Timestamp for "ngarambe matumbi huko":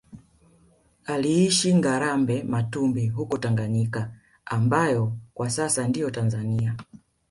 1.75-3.37